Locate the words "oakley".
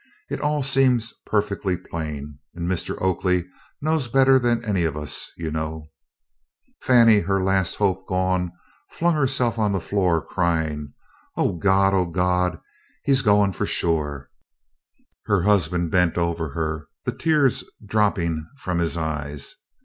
2.99-3.45